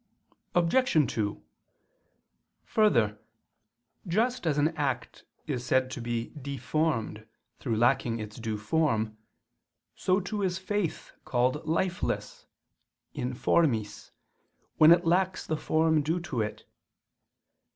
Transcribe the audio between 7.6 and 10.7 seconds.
lacking its due form, so too is